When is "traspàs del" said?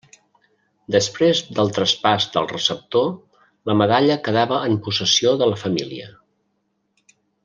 1.75-2.49